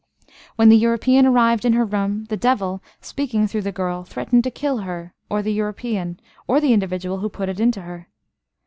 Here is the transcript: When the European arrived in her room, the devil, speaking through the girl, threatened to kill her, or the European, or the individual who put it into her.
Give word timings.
When 0.55 0.69
the 0.69 0.77
European 0.77 1.27
arrived 1.27 1.63
in 1.63 1.73
her 1.73 1.85
room, 1.85 2.25
the 2.29 2.35
devil, 2.35 2.81
speaking 3.01 3.45
through 3.45 3.61
the 3.61 3.71
girl, 3.71 4.03
threatened 4.03 4.43
to 4.45 4.49
kill 4.49 4.79
her, 4.79 5.13
or 5.29 5.43
the 5.43 5.53
European, 5.53 6.19
or 6.47 6.59
the 6.59 6.73
individual 6.73 7.19
who 7.19 7.29
put 7.29 7.49
it 7.49 7.59
into 7.59 7.83
her. 7.83 8.07